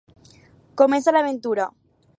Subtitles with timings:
[0.83, 1.73] Comença l'aventura.